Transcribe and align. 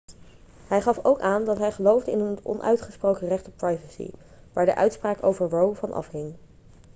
hij 0.67 0.81
gaf 0.81 0.99
ook 1.03 1.19
aan 1.19 1.45
dat 1.45 1.57
hij 1.57 1.71
geloofde 1.71 2.11
in 2.11 2.19
het 2.19 2.39
onuitgesproken 2.43 3.27
recht 3.27 3.47
op 3.47 3.57
privacy 3.57 4.11
waar 4.53 4.65
de 4.65 4.75
uitspraak 4.75 5.23
over 5.23 5.49
roe 5.49 5.75
van 5.75 5.93
afhing 5.93 6.35